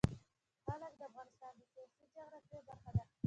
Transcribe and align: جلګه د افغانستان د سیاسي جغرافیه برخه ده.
جلګه 0.65 0.89
د 0.99 1.01
افغانستان 1.09 1.53
د 1.59 1.61
سیاسي 1.73 2.05
جغرافیه 2.13 2.59
برخه 2.67 2.91
ده. 2.95 3.03